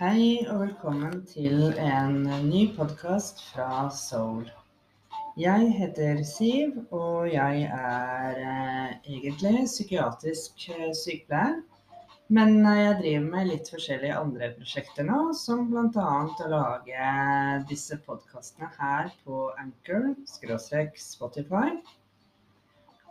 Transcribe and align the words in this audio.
Hei 0.00 0.40
og 0.48 0.62
velkommen 0.62 1.18
til 1.28 1.66
en 1.76 2.22
ny 2.46 2.62
podkast 2.72 3.42
fra 3.50 3.90
Soul. 3.92 4.46
Jeg 5.36 5.66
heter 5.76 6.22
Siv, 6.24 6.78
og 6.96 7.28
jeg 7.28 7.66
er 7.66 8.38
eh, 8.40 8.94
egentlig 9.04 9.66
psykiatrisk 9.66 10.64
eh, 10.72 10.94
sykepleier. 10.96 11.60
Men 12.32 12.64
eh, 12.64 12.78
jeg 12.80 12.96
driver 13.02 13.28
med 13.34 13.50
litt 13.50 13.68
forskjellige 13.74 14.16
andre 14.16 14.48
prosjekter 14.56 15.04
nå, 15.10 15.20
som 15.36 15.68
bl.a. 15.68 16.08
å 16.24 16.50
lage 16.54 17.12
disse 17.68 18.00
podkastene 18.08 18.72
her 18.78 19.12
på 19.26 19.50
Anchor, 19.60 20.14
skråstrek 20.38 20.96
Spotify. 20.96 21.76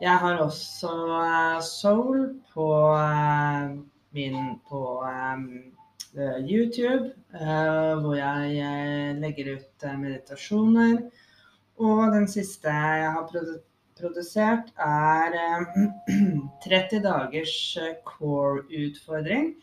Jeg 0.02 0.18
har 0.25 0.41
også 0.50 0.98
Soul 1.61 2.25
på 2.55 2.71
min 4.18 4.55
på 4.66 4.82
YouTube, 6.20 7.14
eh, 7.34 8.00
hvor 8.02 8.16
jeg 8.16 8.58
eh, 8.60 9.20
legger 9.20 9.56
ut 9.56 9.84
eh, 9.84 9.98
meditasjoner. 9.98 10.98
Og 11.80 12.12
den 12.12 12.28
siste 12.28 12.68
jeg 12.68 13.12
har 13.16 13.30
produsert, 13.98 14.74
er 14.76 15.38
eh, 15.40 15.78
30 16.68 17.04
dagers 17.06 17.78
eh, 17.80 17.96
core-utfordring. 18.06 19.56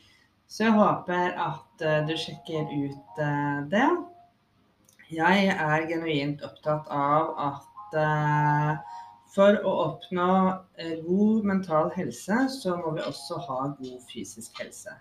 Så 0.49 0.65
jeg 0.65 0.73
håper 0.73 1.37
at 1.37 1.85
eh, 1.85 2.07
du 2.09 2.15
sjekker 2.17 2.71
ut 2.73 3.21
eh, 3.21 3.59
det. 3.69 3.89
Jeg 5.13 5.53
er 5.53 5.85
genuint 5.89 6.43
opptatt 6.45 6.89
av 6.89 7.35
at 7.51 7.99
eh, 8.01 8.97
for 9.35 9.61
å 9.69 9.75
oppnå 9.85 10.31
eh, 10.81 10.97
god 11.05 11.45
mental 11.53 11.93
helse, 11.95 12.47
så 12.57 12.77
må 12.81 12.97
vi 12.97 13.05
også 13.05 13.41
ha 13.45 13.61
god 13.77 14.01
fysisk 14.09 14.57
helse. 14.63 14.97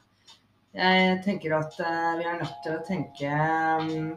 Jeg 0.76 1.22
tenker 1.24 1.56
at 1.58 1.78
eh, 1.80 2.18
vi 2.20 2.26
er 2.28 2.40
nødt 2.42 2.58
til 2.64 2.76
å 2.76 2.84
tenke 2.86 3.30
mm, 3.88 4.10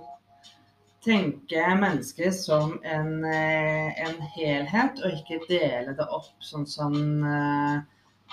tenke 1.05 1.67
mennesket 1.79 2.35
som 2.37 2.75
en, 2.85 3.13
eh, 3.25 4.01
en 4.05 4.19
helhet, 4.35 5.01
og 5.01 5.15
ikke 5.15 5.41
dele 5.49 5.95
det 5.97 6.07
opp 6.11 6.33
sånn 6.45 6.67
som 6.69 6.97
eh, 7.25 7.77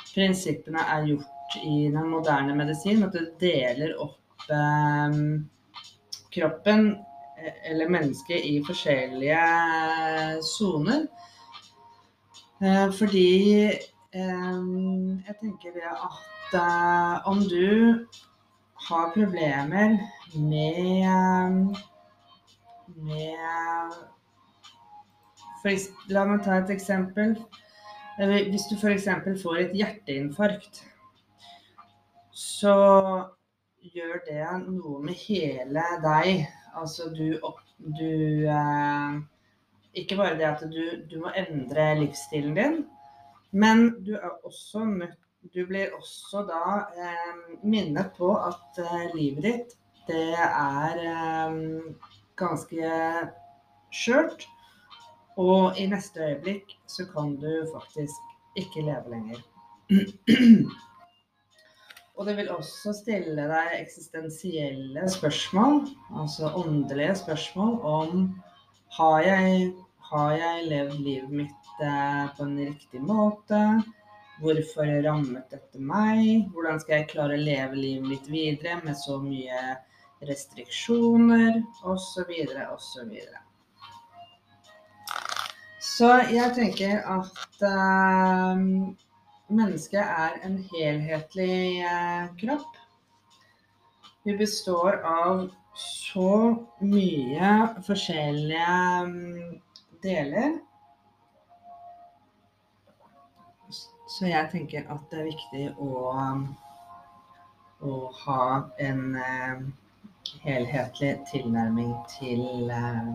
prinsippene 0.09 0.83
er 0.97 1.11
gjort 1.13 1.59
i 1.61 1.87
den 1.93 2.09
moderne 2.11 2.55
medisin. 2.57 3.05
At 3.05 3.15
du 3.15 3.29
deler 3.39 3.95
opp 4.01 4.15
kroppen 6.31 6.83
eller 7.67 7.89
mennesket 7.91 8.45
i 8.45 8.53
forskjellige 8.63 9.39
soner. 10.45 11.03
Fordi 12.95 13.25
jeg 14.13 15.35
tenker 15.41 15.75
det 15.75 15.89
at 15.89 16.36
eh, 16.55 17.27
om 17.27 17.43
du 17.49 18.07
har 18.87 19.11
problemer 19.13 19.97
med 20.35 21.75
med 22.95 23.95
for, 25.61 25.87
La 26.13 26.25
meg 26.25 26.43
ta 26.45 26.59
et 26.61 26.71
eksempel. 26.71 27.35
Hvis 28.17 28.67
du 28.69 28.77
f.eks. 28.77 29.09
får 29.43 29.57
et 29.61 29.75
hjerteinfarkt, 29.77 30.81
så 32.31 32.77
gjør 33.93 34.21
det 34.25 34.45
noe 34.67 35.01
med 35.03 35.19
hele 35.27 35.83
deg. 36.03 36.47
Altså 36.77 37.09
du, 37.13 37.37
du 37.97 38.47
eh, 38.47 39.19
Ikke 39.97 40.17
bare 40.17 40.37
det 40.37 40.47
at 40.49 40.65
du, 40.71 40.81
du 41.09 41.19
må 41.21 41.33
endre 41.37 41.87
livsstilen 42.01 42.57
din, 42.57 42.75
men 43.51 43.89
du 44.05 44.13
er 44.17 44.33
også 44.45 44.85
nødt 44.85 45.17
Du 45.53 45.65
blir 45.67 45.93
også 45.95 46.43
da 46.47 46.61
eh, 46.97 47.57
minnet 47.63 48.13
på 48.17 48.31
at 48.35 48.79
eh, 48.81 49.07
livet 49.15 49.43
ditt, 49.45 49.75
det 50.07 50.33
er 50.35 51.01
eh, 51.03 51.57
ganske 52.39 52.91
skjørt. 53.93 54.47
Og 55.37 55.77
i 55.77 55.85
neste 55.89 56.23
øyeblikk 56.25 56.73
så 56.89 57.05
kan 57.11 57.35
du 57.37 57.51
faktisk 57.73 58.35
ikke 58.57 58.81
leve 58.87 59.13
lenger. 59.13 59.43
Og 62.17 62.25
det 62.25 62.33
vil 62.39 62.49
også 62.49 62.95
stille 62.97 63.43
deg 63.51 63.75
eksistensielle 63.77 65.03
spørsmål, 65.13 65.83
altså 66.17 66.49
åndelige 66.57 67.13
spørsmål 67.19 67.75
om 67.85 68.23
har 68.97 69.19
jeg, 69.21 69.67
har 70.09 70.31
jeg 70.33 70.65
levd 70.71 70.97
livet 71.05 71.35
mitt 71.43 71.69
eh, 71.85 72.25
på 72.33 72.47
en 72.47 72.57
riktig 72.63 73.03
måte? 73.05 73.61
Hvorfor 74.37 74.89
rammet 75.03 75.49
dette 75.49 75.81
meg? 75.81 76.45
Hvordan 76.53 76.79
skal 76.83 76.99
jeg 76.99 77.09
klare 77.13 77.37
å 77.37 77.41
leve 77.41 77.77
livet 77.79 78.05
mitt 78.05 78.27
videre 78.29 78.77
med 78.83 78.97
så 78.99 79.17
mye 79.23 79.61
restriksjoner 80.27 81.61
osv. 81.83 82.31
osv. 82.73 83.13
Så 85.81 86.09
jeg 86.29 86.53
tenker 86.53 87.01
at 87.09 87.61
uh, 87.65 88.61
mennesket 89.49 90.03
er 90.03 90.37
en 90.45 90.59
helhetlig 90.73 91.81
uh, 91.85 92.27
kropp. 92.37 92.77
Vi 94.27 94.35
består 94.37 94.99
av 95.07 95.47
så 95.77 96.31
mye 96.81 97.51
forskjellige 97.85 98.77
um, 99.07 99.59
deler. 100.03 100.57
Så 104.17 104.25
jeg 104.25 104.49
tenker 104.49 104.87
at 104.89 105.11
det 105.11 105.17
er 105.19 105.27
viktig 105.27 105.65
å, 105.77 105.89
å 107.85 107.97
ha 108.23 108.45
en 108.81 109.01
eh, 109.21 109.59
helhetlig 110.41 111.11
tilnærming 111.29 111.91
til, 112.15 112.71
eh, 112.73 113.11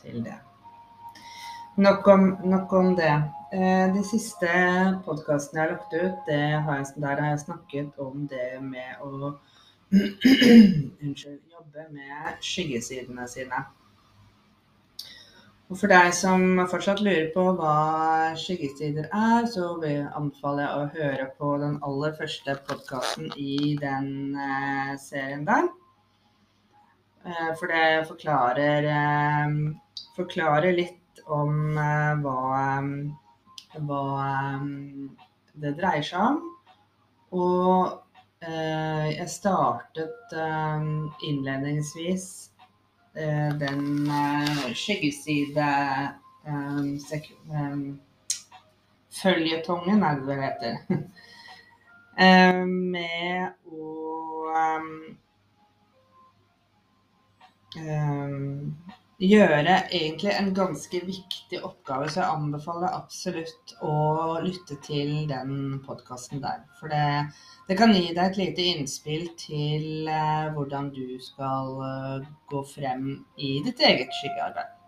til 0.00 0.24
det. 0.24 0.34
Nok 1.78 2.10
om, 2.10 2.26
nok 2.42 2.74
om 2.80 2.90
det. 2.98 3.12
Eh, 3.54 3.94
De 3.94 4.02
siste 4.08 4.50
podkastene 5.06 5.62
jeg 5.62 5.68
har 5.68 5.76
lagt 5.76 5.94
ut, 5.94 6.32
har 6.66 6.80
jeg, 6.80 6.90
der 7.06 7.22
har 7.22 7.30
jeg 7.30 7.44
snakket 7.44 8.02
om 8.02 8.26
det 8.34 8.48
med 8.66 9.06
å 9.06 9.36
unnskyld, 11.04 11.38
jobbe 11.54 11.86
med 11.94 12.42
skyggesidene 12.42 13.30
sine. 13.30 13.62
Og 15.72 15.78
for 15.80 15.88
deg 15.88 16.10
som 16.12 16.42
fortsatt 16.68 16.98
lurer 17.00 17.30
på 17.32 17.42
hva 17.56 17.76
skyggesider 18.36 19.06
er, 19.08 19.46
så 19.48 19.70
anbefaler 19.80 20.66
jeg 20.66 20.74
å 20.76 20.90
høre 20.98 21.28
på 21.38 21.52
den 21.62 21.78
aller 21.88 22.12
første 22.18 22.56
podkasten 22.66 23.30
i 23.40 23.70
den 23.80 24.36
eh, 24.36 24.90
serien 25.00 25.46
der. 25.48 25.70
Eh, 27.24 27.48
for 27.56 27.72
det 27.72 28.04
forklarer, 28.10 28.90
eh, 28.98 29.56
forklarer 30.18 30.76
litt 30.76 31.24
om 31.40 31.80
eh, 31.80 32.20
hva, 32.20 32.76
hva 33.88 34.04
eh, 34.28 34.70
det 35.56 35.72
dreier 35.80 36.04
seg 36.04 36.28
om. 36.34 36.40
Og 37.32 38.44
eh, 38.44 39.08
jeg 39.16 39.36
startet 39.40 40.36
eh, 40.36 40.88
innledningsvis 41.32 42.28
eh, 42.28 42.51
den 43.60 44.10
eh, 44.10 44.72
skyggeside 44.74 45.68
eh, 46.46 46.98
sek, 47.08 47.32
eh, 47.52 47.76
er 50.02 50.20
det 50.20 50.26
det 50.26 50.38
heter. 50.42 50.74
med 52.66 53.52
å 53.72 54.52
eh, 54.52 54.90
gjøre 59.22 59.76
egentlig 59.94 60.32
en 60.34 60.50
ganske 60.54 61.00
viktig 61.06 61.60
oppgave, 61.62 62.08
så 62.10 62.22
jeg 62.22 62.34
anbefaler 62.34 62.96
absolutt 62.96 63.74
å 63.86 63.94
lytte 64.42 64.78
til 64.82 65.28
den 65.30 65.78
podkasten 65.86 66.42
der. 66.42 66.64
For 66.80 66.90
det, 66.90 67.30
det 67.68 67.78
kan 67.78 67.94
gi 67.94 68.08
deg 68.10 68.22
et 68.24 68.40
lite 68.40 68.68
innspill 68.74 69.28
til 69.38 70.10
eh, 70.10 70.50
hvordan 70.56 70.90
du 70.96 71.16
skal 71.22 71.74
eh, 71.86 72.28
gå 72.50 72.62
frem 72.74 73.10
i 73.38 73.58
ditt 73.66 73.82
eget 73.86 74.10
skyggearbeid. 74.20 74.78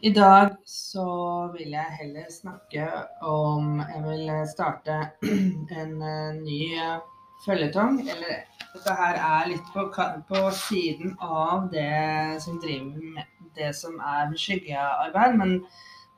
I 0.00 0.10
dag 0.16 0.54
så 0.64 1.06
vil 1.52 1.74
jeg 1.76 1.96
heller 1.98 2.28
snakke 2.32 2.86
om 3.28 3.82
Jeg 3.82 4.04
vil 4.06 4.30
starte 4.48 4.94
en 5.82 5.90
eh, 6.00 6.38
ny 6.40 6.62
eh, 6.80 7.02
føljetong. 7.44 8.00
Eller 8.08 8.42
dette 8.74 8.96
her 9.02 9.18
er 9.18 9.50
litt 9.50 9.70
på, 9.74 9.86
på 10.28 10.42
siden 10.56 11.16
av 11.20 11.70
det 11.72 12.40
som 12.44 12.60
driver 12.62 13.14
med 13.16 13.48
det 13.58 13.72
som 13.76 13.96
er 14.00 14.34
skyggearbeid. 14.38 15.38
Men 15.40 15.56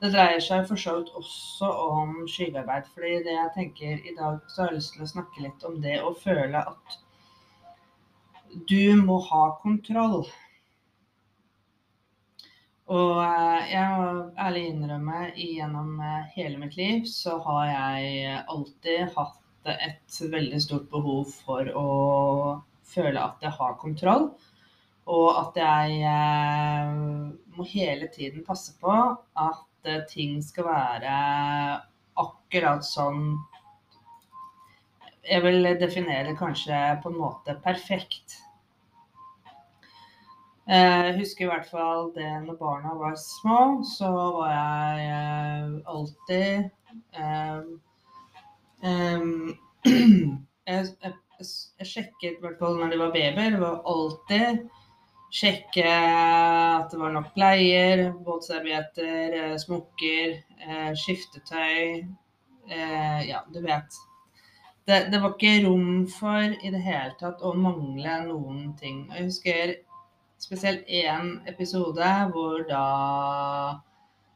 det 0.03 0.11
dreier 0.13 0.41
seg 0.43 0.67
for 0.67 0.79
så 0.79 0.97
vidt 0.99 1.13
også 1.19 1.69
om 1.87 2.15
skyggearbeid. 2.27 2.89
fordi 2.93 3.15
det 3.25 3.37
jeg 3.37 3.55
tenker 3.57 4.05
i 4.11 4.15
dag, 4.19 4.39
så 4.47 4.63
har 4.63 4.71
jeg 4.71 4.81
lyst 4.81 4.95
til 4.97 5.05
å 5.05 5.11
snakke 5.15 5.45
litt 5.47 5.67
om 5.69 5.81
det 5.81 5.99
å 6.03 6.13
føle 6.25 6.63
at 6.73 6.97
du 8.69 8.95
må 9.01 9.17
ha 9.31 9.43
kontroll. 9.63 10.25
Og 12.93 13.13
eh, 13.23 13.71
jeg 13.71 13.85
må 13.95 14.09
ærlig 14.43 14.65
innrømme, 14.69 15.21
gjennom 15.39 15.95
eh, 16.03 16.33
hele 16.35 16.59
mitt 16.61 16.75
liv 16.77 17.07
så 17.09 17.39
har 17.45 17.69
jeg 17.71 18.35
alltid 18.51 19.15
hatt 19.15 19.42
et 19.69 20.19
veldig 20.33 20.59
stort 20.61 20.89
behov 20.91 21.31
for 21.45 21.69
å 21.77 21.87
føle 22.93 23.19
at 23.21 23.43
jeg 23.43 23.55
har 23.57 23.77
kontroll. 23.81 24.29
Og 25.13 25.29
at 25.35 25.57
jeg 25.59 25.97
eh, 26.07 26.91
må 27.55 27.65
hele 27.67 28.07
tiden 28.13 28.45
passe 28.47 28.75
på 28.79 28.93
at 28.93 29.89
eh, 29.89 30.03
ting 30.07 30.37
skal 30.43 30.69
være 30.69 31.15
akkurat 32.23 32.85
sånn 32.87 33.33
Jeg 35.23 35.39
vil 35.43 35.67
definere 35.79 36.35
kanskje 36.35 36.79
på 37.03 37.11
en 37.11 37.19
måte 37.19 37.55
perfekt. 37.63 38.37
Eh, 40.67 41.05
jeg 41.09 41.15
husker 41.19 41.45
i 41.45 41.51
hvert 41.51 41.67
fall 41.67 42.11
det 42.15 42.29
når 42.45 42.59
barna 42.59 42.93
var 42.99 43.15
små, 43.19 43.83
så 43.87 44.11
var 44.37 44.51
jeg 44.51 45.09
eh, 45.11 45.73
alltid 45.91 46.69
jeg, 49.87 50.85
jeg, 51.03 51.13
jeg, 51.39 51.87
sjekket 51.87 52.31
i 52.37 52.39
hvert 52.43 52.59
fall 52.59 52.79
når 52.79 52.93
de 52.93 53.01
var 53.01 53.13
babyer, 53.15 53.55
det 53.55 53.61
var 53.61 53.83
alltid 53.93 54.63
sjekke 55.33 55.89
at 55.89 56.91
det 56.91 56.99
var 57.01 57.13
nok 57.15 57.31
bleier, 57.33 58.03
våtservietter, 58.25 59.55
smokker, 59.57 60.35
skiftetøy. 60.99 62.03
Ja, 62.69 63.41
du 63.49 63.63
vet. 63.63 63.97
Det, 64.85 65.07
det, 65.11 65.19
var 65.23 65.33
ikke 65.33 65.63
rom 65.65 66.05
for 66.11 66.53
i 66.53 66.69
det 66.69 66.81
hele 66.83 67.15
tatt 67.19 67.41
å 67.41 67.53
mangle 67.55 68.17
noen 68.27 68.73
ting. 68.77 69.05
Jeg 69.15 69.29
husker 69.29 69.73
spesielt 70.43 70.89
én 70.91 71.37
episode 71.47 72.09
hvor 72.33 72.65
da 72.67 72.83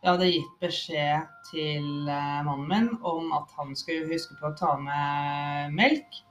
jeg 0.07 0.15
hadde 0.15 0.27
gitt 0.31 0.51
beskjed 0.63 1.23
til 1.49 1.87
eh, 2.07 2.43
mannen 2.47 2.69
min 2.69 2.85
om 3.03 3.33
at 3.35 3.49
han 3.57 3.73
skulle 3.75 4.07
huske 4.07 4.37
på 4.39 4.47
å 4.47 4.55
ta 4.55 4.69
med 4.79 5.73
melk. 5.75 6.21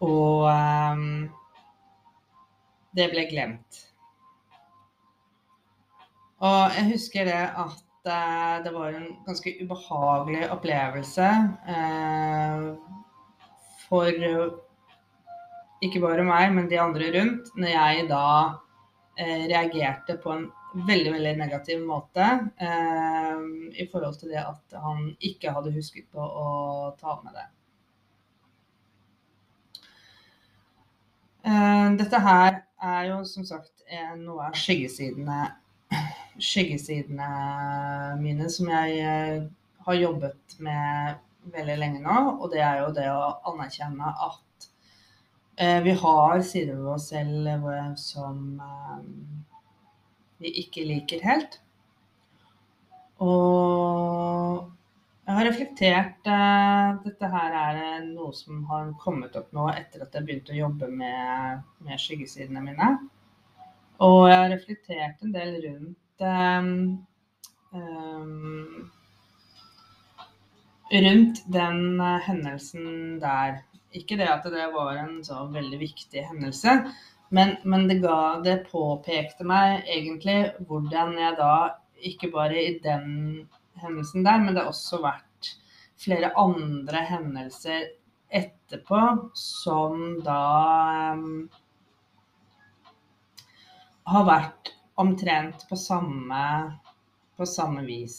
Og 0.00 0.46
um, 0.48 1.26
det 2.96 3.10
ble 3.12 3.26
glemt. 3.28 3.82
Og 6.40 6.78
jeg 6.78 6.88
husker 6.94 7.28
det 7.28 7.44
at 7.44 8.08
uh, 8.08 8.56
det 8.64 8.72
var 8.72 8.96
en 8.96 9.10
ganske 9.28 9.56
ubehagelig 9.60 10.48
opplevelse 10.54 11.28
uh, 11.68 12.70
for 13.84 14.08
ikke 15.84 16.00
bare 16.08 16.24
meg, 16.24 16.56
men 16.56 16.72
de 16.72 16.80
andre 16.80 17.12
rundt, 17.20 17.52
når 17.52 17.74
jeg 17.74 18.08
da 18.14 18.28
uh, 18.48 19.42
reagerte 19.44 20.16
på 20.24 20.38
en 20.38 20.48
veldig 20.86 21.12
veldig 21.14 21.34
negativ 21.38 21.82
måte 21.86 22.24
eh, 22.56 23.44
i 23.82 23.86
forhold 23.92 24.18
til 24.20 24.34
det 24.34 24.42
at 24.42 24.76
han 24.82 25.10
ikke 25.24 25.52
hadde 25.56 25.74
husket 25.74 26.08
på 26.14 26.22
å 26.22 26.48
ta 27.00 27.18
med 27.24 27.38
det. 27.38 27.46
Eh, 31.48 31.86
dette 32.02 32.22
her 32.24 32.60
er 32.78 33.08
jo 33.10 33.22
som 33.26 33.46
sagt 33.48 33.72
noe 34.20 34.50
av 34.50 34.58
skyggesidene, 34.58 35.38
skyggesidene 36.50 37.30
mine 38.20 38.50
som 38.52 38.68
jeg 38.74 38.98
eh, 39.00 39.48
har 39.88 40.02
jobbet 40.02 40.58
med 40.62 41.24
veldig 41.54 41.78
lenge 41.80 42.04
nå. 42.04 42.18
Og 42.36 42.52
det 42.52 42.60
er 42.62 42.82
jo 42.84 42.92
det 42.94 43.08
å 43.10 43.32
anerkjenne 43.48 44.12
at 44.12 44.44
Eh, 45.60 45.82
vi 45.82 45.90
har 45.90 46.42
sider 46.42 46.74
ved 46.74 46.92
oss 46.92 47.08
selv 47.08 47.48
som 47.98 48.60
eh, 48.60 48.98
vi 50.42 50.52
ikke 50.62 50.86
liker 50.86 51.22
helt. 51.24 51.58
Og 53.22 54.68
jeg 55.28 55.36
har 55.36 55.44
reflektert 55.44 56.28
uh, 56.30 56.98
Dette 57.02 57.28
her 57.28 57.56
er 57.58 58.04
noe 58.06 58.30
som 58.36 58.62
har 58.70 58.92
kommet 59.02 59.34
opp 59.36 59.50
nå 59.56 59.66
etter 59.74 60.04
at 60.04 60.14
jeg 60.14 60.24
begynte 60.24 60.54
å 60.54 60.60
jobbe 60.60 60.88
med, 60.88 61.64
med 61.84 62.00
skyggesidene 62.00 62.62
mine. 62.64 62.92
Og 64.06 64.28
jeg 64.30 64.38
har 64.38 64.52
reflektert 64.54 65.26
en 65.26 65.34
del 65.34 65.58
rundt 65.66 66.24
um, 66.24 66.78
Rundt 70.88 71.42
den 71.52 72.00
hendelsen 72.24 73.18
der. 73.20 73.58
Ikke 73.92 74.16
det 74.16 74.30
at 74.32 74.46
det 74.48 74.70
var 74.72 74.96
en 74.96 75.18
så 75.24 75.42
veldig 75.52 75.80
viktig 75.82 76.22
hendelse, 76.30 76.78
men, 77.28 77.56
men 77.64 77.86
det, 77.88 77.98
ga, 78.04 78.38
det 78.44 78.62
påpekte 78.70 79.44
meg 79.46 79.84
egentlig 79.84 80.38
hvordan 80.68 81.16
jeg 81.20 81.36
da, 81.38 81.54
ikke 82.08 82.30
bare 82.32 82.60
i 82.62 82.74
den 82.82 83.08
hendelsen 83.82 84.24
der, 84.26 84.38
men 84.42 84.54
det 84.54 84.62
har 84.62 84.72
også 84.72 85.00
vært 85.02 85.52
flere 85.98 86.30
andre 86.38 87.02
hendelser 87.08 87.88
etterpå 88.28 89.00
som 89.38 90.20
da 90.24 90.42
um, 91.16 91.48
har 94.08 94.26
vært 94.28 94.72
omtrent 94.98 95.64
på 95.68 95.76
samme, 95.78 96.42
på 97.36 97.46
samme 97.46 97.84
vis. 97.86 98.18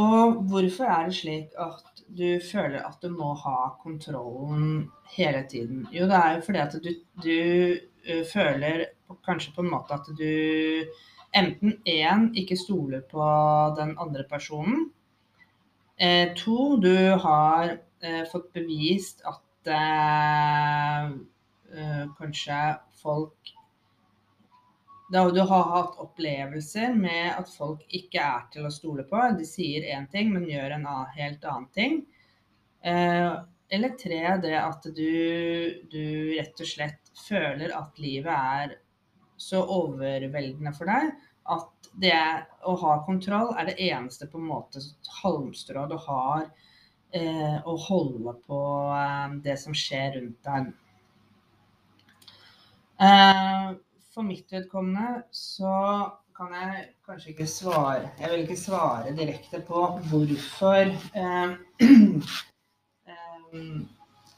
Og 0.00 0.40
hvorfor 0.50 0.90
er 0.90 1.08
det 1.08 1.18
slik 1.18 1.58
at 1.60 1.93
du 2.08 2.40
føler 2.52 2.84
at 2.84 3.00
du 3.02 3.08
må 3.10 3.32
ha 3.40 3.74
kontrollen 3.82 4.90
hele 5.16 5.44
tiden? 5.50 5.86
Jo, 5.92 6.06
det 6.10 6.18
er 6.18 6.36
jo 6.36 6.44
fordi 6.46 6.62
at 6.62 6.76
du, 6.84 6.90
du 7.24 8.20
føler 8.32 8.84
kanskje 9.24 9.54
på 9.56 9.64
en 9.64 9.70
måte 9.72 9.96
at 9.96 10.10
du 10.18 10.84
enten 11.34 11.78
én 11.88 12.28
ikke 12.38 12.56
stoler 12.58 13.02
på 13.10 13.24
den 13.78 13.96
andre 13.98 14.24
personen. 14.30 14.90
Eh, 15.98 16.34
to, 16.36 16.76
du 16.82 16.94
har 17.22 17.78
eh, 18.02 18.24
fått 18.30 18.52
bevist 18.52 19.22
at 19.26 19.40
eh 19.74 21.14
kanskje 22.18 22.58
folk 23.02 23.50
da 25.14 25.24
du 25.30 25.40
har 25.46 25.66
hatt 25.70 25.98
opplevelser 26.02 26.94
med 26.98 27.36
at 27.38 27.50
folk 27.54 27.84
ikke 27.94 28.22
er 28.22 28.46
til 28.52 28.66
å 28.66 28.72
stole 28.74 29.04
på. 29.06 29.20
De 29.38 29.46
sier 29.46 29.86
én 29.94 30.08
ting, 30.10 30.32
men 30.34 30.48
gjør 30.50 30.74
en 30.78 30.88
helt 31.14 31.44
annen 31.46 31.68
ting. 31.76 32.00
Eh, 32.82 33.32
eller 33.74 33.94
tre, 33.98 34.22
det 34.42 34.56
at 34.58 34.88
du, 34.96 35.12
du, 35.90 36.02
rett 36.34 36.60
og 36.60 36.68
slett 36.68 37.14
føler 37.24 37.72
at 37.74 38.02
livet 38.02 38.34
er 38.34 38.74
så 39.40 39.62
overveldende 39.62 40.74
for 40.76 40.90
deg 40.90 41.14
at 41.54 41.88
det 42.00 42.16
å 42.64 42.74
ha 42.80 42.98
kontroll 43.06 43.52
er 43.58 43.68
det 43.68 43.78
eneste 43.86 44.28
på 44.30 44.40
en 44.40 44.48
måte 44.48 44.80
halmstrået 45.20 45.92
du 45.92 45.98
har 46.06 46.46
eh, 47.14 47.58
å 47.60 47.74
holde 47.88 48.36
på 48.48 48.60
eh, 48.96 49.34
det 49.44 49.56
som 49.60 49.76
skjer 49.76 50.16
rundt 50.18 50.48
deg. 50.48 50.70
Eh, 53.04 53.74
for 54.14 54.22
mitt 54.22 54.52
vedkommende 54.52 55.22
så 55.30 56.12
kan 56.36 56.52
jeg 56.54 56.84
kanskje 57.06 57.30
ikke 57.32 57.46
svare 57.50 58.10
Jeg 58.18 58.30
vil 58.30 58.40
ikke 58.44 58.56
svare 58.58 59.16
direkte 59.16 59.60
på 59.66 60.00
hvorfor 60.10 60.80
eh, 60.84 61.50
eh, 63.10 63.54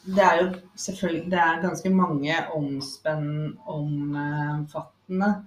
Det 0.07 0.25
er 0.25 0.43
jo 0.43 0.55
selvfølgelig 0.77 1.31
Det 1.33 1.41
er 1.45 1.63
ganske 1.63 1.91
mange 1.91 2.35
omfattende 2.57 5.45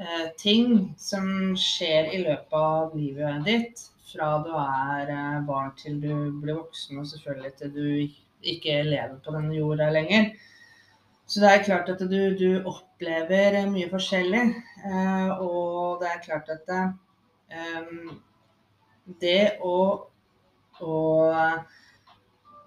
eh, 0.00 0.28
ting 0.38 0.94
som 0.98 1.56
skjer 1.56 2.04
i 2.14 2.18
løpet 2.24 2.58
av 2.58 2.96
livet 2.96 3.44
ditt. 3.46 3.90
Fra 4.10 4.42
du 4.42 4.50
er 4.58 5.40
barn 5.46 5.70
til 5.78 6.00
du 6.02 6.30
blir 6.42 6.54
voksen, 6.58 6.98
og 6.98 7.06
selvfølgelig 7.06 7.52
til 7.58 7.74
du 7.74 8.08
ikke 8.42 8.82
lever 8.82 9.18
på 9.22 9.30
denne 9.36 9.54
jorda 9.54 9.90
lenger. 9.94 10.32
Så 11.30 11.38
det 11.38 11.50
er 11.50 11.62
klart 11.62 11.88
at 11.92 12.00
du, 12.10 12.20
du 12.34 12.64
opplever 12.66 13.60
mye 13.70 13.86
forskjellig. 13.90 14.40
Eh, 14.82 15.28
og 15.38 16.00
det 16.00 16.08
er 16.10 16.22
klart 16.24 16.48
at 16.50 16.70
eh, 16.74 17.92
det 19.22 19.42
å, 19.62 19.76
å 20.82 20.96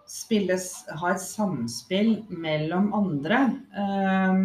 spilles, 0.07 0.67
ha 0.95 1.11
et 1.11 1.23
samspill 1.23 2.13
mellom 2.29 2.87
andre 2.95 3.39
eh, 3.83 4.39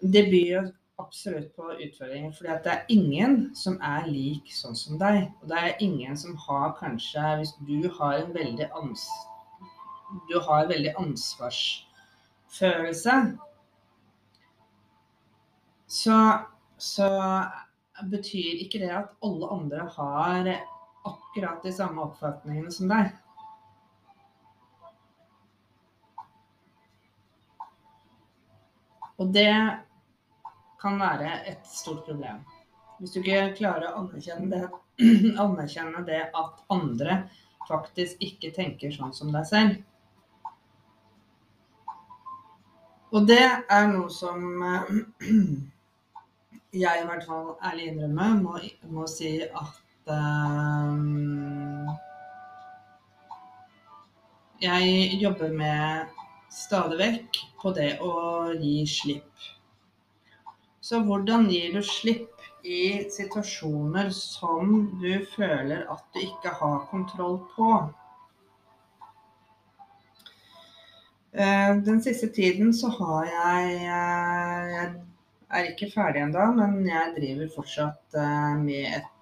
Det 0.00 0.22
byr 0.30 0.52
jo 0.54 0.62
absolutt 1.04 1.50
på 1.58 1.74
utfordringer. 1.74 2.32
For 2.32 2.48
det 2.48 2.72
er 2.72 2.86
ingen 2.94 3.50
som 3.52 3.76
er 3.84 4.08
lik 4.08 4.48
sånn 4.56 4.78
som 4.80 4.96
deg. 5.02 5.26
Og 5.42 5.52
det 5.52 5.60
er 5.60 5.84
ingen 5.84 6.16
som 6.16 6.40
har 6.46 6.72
kanskje 6.80 7.34
Hvis 7.42 7.52
du 7.68 7.90
har 7.98 8.22
en 8.22 8.32
veldig, 8.32 8.70
ans, 8.80 9.04
du 10.32 10.38
har 10.48 10.72
veldig 10.72 10.96
ansvars 11.04 11.60
følelse, 12.52 13.14
så, 15.88 16.18
så 16.76 17.08
betyr 18.10 18.64
ikke 18.64 18.82
det 18.82 18.92
at 18.92 19.14
alle 19.24 19.48
andre 19.54 19.88
har 19.96 20.50
akkurat 21.08 21.62
de 21.64 21.72
samme 21.72 22.04
oppfatningene 22.04 22.72
som 22.72 22.90
deg. 22.92 23.10
Og 29.18 29.32
det 29.34 29.50
kan 30.78 31.00
være 31.00 31.32
et 31.50 31.66
stort 31.66 32.04
problem. 32.06 32.44
Hvis 32.98 33.14
du 33.14 33.20
ikke 33.20 33.54
klarer 33.58 33.90
å 33.90 34.04
anerkjenne 34.04 34.46
det, 34.52 34.62
anerkjenne 35.44 36.04
det 36.06 36.22
at 36.28 36.62
andre 36.70 37.22
faktisk 37.68 38.22
ikke 38.24 38.52
tenker 38.54 38.94
sånn 38.94 39.14
som 39.14 39.32
deg 39.34 39.46
selv. 39.48 39.80
Og 43.08 43.24
det 43.28 43.40
er 43.40 43.86
noe 43.88 44.10
som 44.12 44.62
eh, 44.68 44.88
jeg 46.82 47.02
i 47.02 47.06
hvert 47.08 47.24
fall 47.24 47.54
ærlig 47.64 47.92
innrømme 47.92 48.26
må, 48.42 48.58
må 48.92 49.06
si 49.08 49.38
at 49.46 50.10
um, 50.12 51.88
Jeg 54.60 55.20
jobber 55.22 55.52
med 55.54 56.10
stadig 56.50 56.98
vekk 56.98 57.38
på 57.62 57.70
det 57.76 57.92
å 58.02 58.12
gi 58.58 58.82
slipp. 58.90 59.46
Så 60.82 60.98
hvordan 61.06 61.46
gir 61.52 61.76
du 61.76 61.82
slipp 61.86 62.42
i 62.66 63.06
situasjoner 63.12 64.10
som 64.16 64.74
du 64.98 65.12
føler 65.36 65.86
at 65.92 66.04
du 66.12 66.20
ikke 66.24 66.56
har 66.58 66.88
kontroll 66.90 67.38
på? 67.54 67.70
Den 71.86 72.02
siste 72.02 72.28
tiden 72.34 72.72
så 72.74 72.88
har 72.88 73.28
jeg 73.30 73.74
eh, 73.74 74.94
Jeg 75.48 75.60
er 75.64 75.68
ikke 75.70 75.92
ferdig 75.94 76.22
ennå, 76.22 76.46
men 76.58 76.82
jeg 76.86 77.14
driver 77.16 77.48
fortsatt 77.54 78.16
eh, 78.18 78.56
med 78.60 78.98
et 78.98 79.14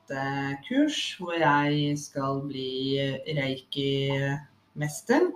kurs 0.66 1.16
hvor 1.18 1.34
jeg 1.38 1.98
skal 1.98 2.40
bli 2.46 2.98
reiki-mester. 3.36 5.28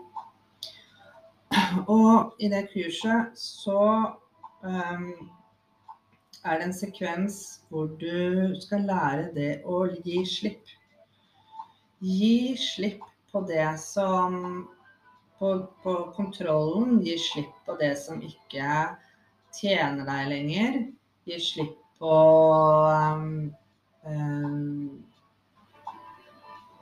Og 1.86 2.34
i 2.38 2.48
det 2.48 2.68
kurset 2.72 3.38
så 3.38 3.82
um, 4.62 5.30
er 6.44 6.58
det 6.58 6.66
en 6.66 6.74
sekvens 6.74 7.38
hvor 7.68 7.90
du 8.00 8.54
skal 8.62 8.86
lære 8.86 9.30
det 9.34 9.52
å 9.66 9.84
gi 10.04 10.22
slipp. 10.26 10.70
Gi 12.00 12.54
slipp 12.58 13.02
på 13.32 13.42
det 13.48 13.72
som 13.82 14.68
på, 15.40 15.66
på 15.82 15.94
kontrollen, 16.16 17.00
gi 17.04 17.16
slipp 17.18 17.52
på 17.66 17.76
det 17.80 17.94
som 17.98 18.20
ikke 18.20 18.80
tjener 19.56 20.04
deg 20.04 20.28
lenger. 20.28 20.80
Gi 21.28 21.38
slipp 21.40 21.76
på 22.00 22.16
um, 22.92 23.48
um, 24.04 25.02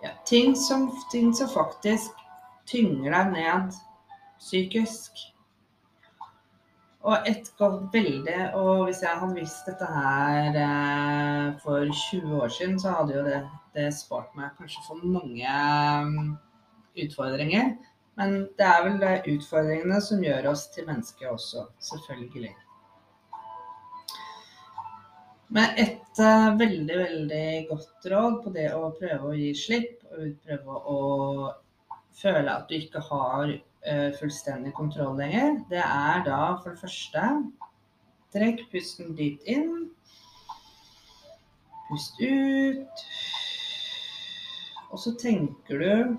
ja, 0.03 0.11
ting, 0.27 0.57
som, 0.59 0.89
ting 1.13 1.31
som 1.35 1.51
faktisk 1.55 2.25
tynger 2.69 3.15
deg 3.15 3.35
ned 3.37 3.79
psykisk. 4.39 5.23
Og 7.09 7.29
et 7.31 7.47
godt 7.57 7.85
bilde 7.93 8.35
Og 8.59 8.89
hvis 8.89 9.05
jeg 9.05 9.21
hadde 9.21 9.37
visst 9.39 9.69
dette 9.71 9.87
her 9.87 10.57
eh, 10.61 11.45
for 11.63 11.87
20 11.87 12.43
år 12.43 12.51
siden, 12.53 12.75
så 12.81 12.97
hadde 12.99 13.15
jo 13.15 13.23
det, 13.25 13.39
det 13.79 13.87
spart 13.95 14.35
meg 14.37 14.51
kanskje 14.59 14.83
for 14.87 15.07
mange 15.07 15.55
um, 16.03 16.35
utfordringer. 16.99 17.77
Men 18.19 18.49
det 18.59 18.67
er 18.67 18.81
vel 18.83 18.97
de 18.99 19.37
utfordringene 19.37 20.01
som 20.03 20.25
gjør 20.25 20.51
oss 20.51 20.65
til 20.75 20.89
mennesker 20.89 21.31
også, 21.31 21.69
selvfølgelig. 21.91 22.55
Men 25.55 25.79
et 25.81 26.21
uh, 26.21 26.51
veldig, 26.59 26.97
veldig 26.99 27.47
godt 27.71 28.09
råd 28.13 28.41
på 28.45 28.53
det 28.57 28.67
å 28.75 28.91
prøve 28.99 29.31
å 29.31 29.39
gi 29.39 29.53
slipp, 29.57 30.03
og 30.11 30.35
prøve 30.45 30.81
å 30.93 30.99
føle 32.19 32.53
at 32.53 32.67
du 32.69 32.75
ikke 32.77 33.05
har 33.07 33.55
uh, 33.55 34.11
fullstendig 34.19 34.75
kontroll 34.77 35.15
lenger, 35.21 35.63
det 35.71 35.85
er 35.85 36.27
da 36.27 36.43
for 36.59 36.75
det 36.75 36.83
første 36.83 37.31
Trekk 38.29 38.67
pusten 38.69 39.15
dypt 39.17 39.47
inn. 39.49 39.87
Pust 41.89 42.19
ut. 42.21 43.05
Og 44.93 45.01
så 45.01 45.15
tenker 45.17 45.81
du 45.81 46.19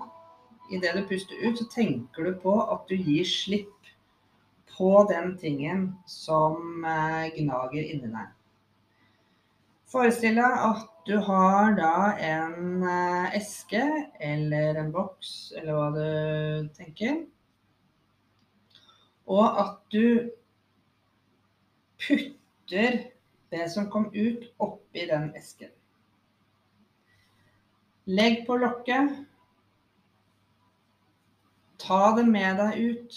idet 0.70 0.94
du 0.96 1.04
puster 1.08 1.36
ut, 1.42 1.58
så 1.58 1.66
tenker 1.72 2.24
du 2.26 2.34
på 2.42 2.54
at 2.62 2.86
du 2.88 2.96
gir 2.96 3.26
slipp 3.26 3.90
på 4.76 5.06
den 5.10 5.34
tingen 5.38 5.90
som 6.06 6.84
eh, 6.84 7.26
gnager 7.36 7.82
inni 7.82 8.08
deg. 8.08 8.30
Forestill 9.90 10.38
deg 10.38 10.64
at 10.70 10.86
du 11.08 11.16
har 11.26 11.74
da 11.76 11.94
en 12.14 12.84
eh, 12.86 13.36
eske 13.40 13.82
eller 14.22 14.78
en 14.80 14.92
boks, 14.94 15.52
eller 15.58 15.76
hva 15.76 15.88
du 15.96 16.70
tenker. 16.76 17.24
Og 19.30 19.60
at 19.62 19.80
du 19.92 20.30
putter 22.00 23.02
det 23.50 23.66
som 23.74 23.90
kom 23.90 24.08
ut, 24.14 24.46
oppi 24.62 25.04
den 25.10 25.32
esken. 25.38 25.74
Legg 28.10 28.46
på 28.46 28.56
lokket 28.58 29.18
Ta 31.90 32.12
det 32.14 32.22
med 32.22 32.60
deg 32.60 32.76
ut. 32.86 33.16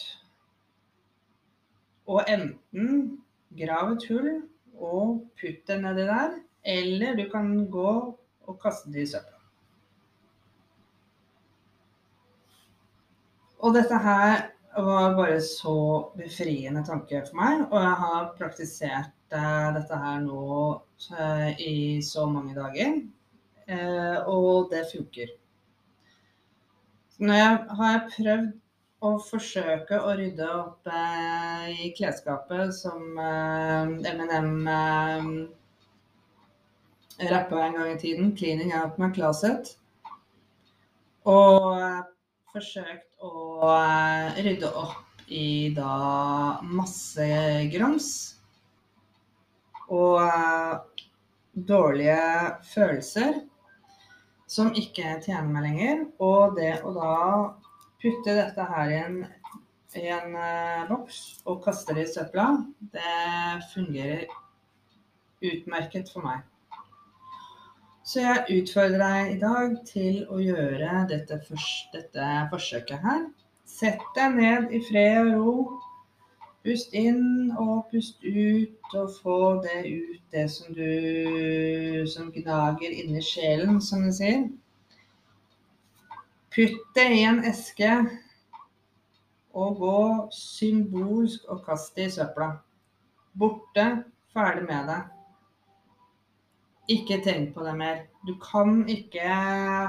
Og 2.09 2.23
enten 2.25 2.87
grav 3.53 3.91
et 3.93 4.05
hull 4.09 4.31
og 4.81 5.19
putt 5.37 5.59
det 5.69 5.75
nedi 5.83 6.07
der, 6.09 6.39
eller 6.73 7.19
du 7.19 7.27
kan 7.29 7.51
gå 7.69 7.91
og 8.49 8.57
kaste 8.63 8.89
det 8.89 9.03
i 9.03 9.11
søpla. 9.11 9.37
Og 13.61 13.77
dette 13.77 13.99
her 14.07 14.33
var 14.73 15.13
bare 15.21 15.37
så 15.45 15.75
befriende 16.17 16.81
tanke 16.89 17.21
for 17.27 17.37
meg, 17.43 17.67
og 17.69 17.77
jeg 17.77 17.93
har 18.01 18.33
praktisert 18.41 19.37
uh, 19.37 19.69
dette 19.77 20.01
her 20.01 20.17
nå 20.25 20.47
uh, 21.13 21.61
i 21.61 22.01
så 22.01 22.25
mange 22.25 22.57
dager. 22.57 22.97
Uh, 23.69 24.17
og 24.33 24.73
det 24.73 24.81
funker. 24.89 25.37
Nå 27.21 27.37
har 27.37 27.93
jeg 27.93 28.05
prøvd 28.17 28.51
å 29.03 29.17
forsøke 29.19 29.99
å 29.99 30.13
rydde 30.15 30.45
opp 30.47 30.87
eh, 30.87 31.71
i 31.87 31.91
klesskapet 31.97 32.71
som 32.75 33.17
eh, 33.19 33.89
MNM 34.15 34.67
eh, 34.71 35.25
rappa 37.31 37.65
en 37.65 37.75
gang 37.77 37.91
i 37.91 37.99
tiden. 37.99 38.31
'Cleaning 38.35 38.71
out 38.77 38.99
my 39.01 39.11
closet'. 39.15 39.75
Og 41.27 41.79
eh, 41.79 41.99
forsøkt 42.53 43.19
å 43.23 43.33
eh, 43.73 44.39
rydde 44.45 44.71
opp 44.71 45.27
i 45.27 45.73
da 45.75 46.61
masse 46.63 47.27
grums. 47.73 48.09
Og 49.91 50.21
eh, 50.23 51.03
dårlige 51.53 52.21
følelser 52.71 53.43
som 54.47 54.71
ikke 54.77 55.19
tjener 55.25 55.51
meg 55.51 55.67
lenger. 55.67 56.07
Og 56.23 56.55
det 56.55 56.77
å 56.87 56.95
da 56.95 57.13
putte 58.03 58.35
dette 58.35 58.69
her 58.69 58.91
i 58.91 58.97
en, 58.99 59.19
i 59.95 60.07
en 60.11 60.35
uh, 60.35 60.87
boks 60.89 61.19
og 61.47 61.61
kaste 61.63 61.95
det 61.95 62.09
i 62.09 62.13
søpla, 62.13 62.47
det 62.93 63.67
fungerer 63.73 64.27
utmerket 65.43 66.11
for 66.11 66.25
meg. 66.27 66.43
Så 68.03 68.19
jeg 68.19 68.59
utfordrer 68.59 68.99
deg 68.99 69.29
i 69.31 69.39
dag 69.39 69.75
til 69.87 70.17
å 70.27 70.41
gjøre 70.43 71.05
dette, 71.07 71.39
dette 71.93 72.27
forsøket 72.51 72.99
her. 72.99 73.23
Sett 73.63 74.03
deg 74.17 74.35
ned 74.35 74.73
i 74.75 74.81
fred 74.89 75.21
og 75.23 75.37
ro. 75.39 75.53
Pust 76.63 76.93
inn 76.95 77.51
og 77.59 77.87
pust 77.91 78.19
ut, 78.23 78.91
og 78.95 79.15
få 79.21 79.37
det 79.63 79.79
ut, 79.87 80.19
det 80.31 80.45
som 80.51 80.75
du 80.75 82.03
Som 82.07 82.29
gnager 82.35 82.91
inni 82.91 83.23
sjelen, 83.23 83.79
som 83.81 84.03
de 84.03 84.11
sier. 84.15 84.43
Putt 86.53 86.77
det 86.95 87.07
i 87.15 87.23
en 87.25 87.41
eske, 87.49 87.89
og 89.53 89.77
gå 89.81 89.97
symbolsk 90.33 91.45
og 91.49 91.63
kast 91.65 91.95
det 91.97 92.09
i 92.09 92.13
søpla. 92.13 92.51
Borte, 93.37 93.85
ferdig 94.33 94.65
med 94.67 94.89
det. 94.89 94.99
Ikke 96.93 97.17
tenk 97.25 97.53
på 97.55 97.63
det 97.65 97.73
mer. 97.77 98.03
Du 98.27 98.35
kan 98.41 98.83
ikke 98.89 99.29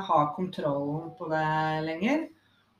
ha 0.09 0.21
kontrollen 0.37 1.11
på 1.19 1.29
det 1.33 1.85
lenger. 1.85 2.25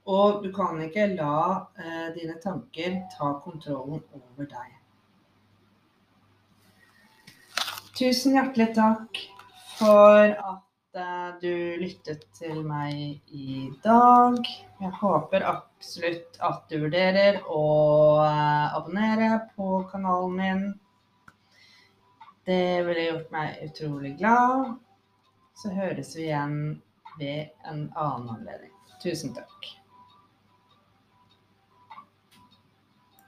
Og 0.05 0.45
du 0.45 0.51
kan 0.53 0.81
ikke 0.85 1.07
la 1.17 1.37
eh, 1.81 2.09
dine 2.17 2.37
tanker 2.43 2.99
ta 3.13 3.31
kontrollen 3.45 4.03
over 4.17 4.49
deg. 4.49 4.75
Tusen 7.97 8.37
hjertelig 8.37 8.73
takk 8.77 9.23
for 9.79 10.35
at 10.35 10.64
eh, 10.97 11.31
du 11.41 11.77
lyttet 11.81 12.25
til 12.37 12.63
meg 12.67 13.21
i 13.35 13.69
dag. 13.85 14.41
Jeg 14.81 14.93
håper 15.01 15.47
absolutt 15.49 16.39
at 16.45 16.65
du 16.71 16.79
vurderer 16.87 17.41
å 17.51 17.65
eh, 18.25 18.77
abonnere 18.79 19.31
på 19.57 19.83
kanalen 19.93 20.37
min. 20.41 20.65
Det 22.45 22.83
ville 22.87 23.07
gjort 23.09 23.31
meg 23.33 23.63
utrolig 23.69 24.17
glad. 24.19 24.75
Så 25.55 25.73
høres 25.73 26.17
vi 26.17 26.29
igjen 26.29 26.59
ved 27.21 27.55
en 27.65 27.87
annen 27.95 28.31
anledning. 28.37 28.75
Tusen 29.03 29.35
takk. 29.37 29.84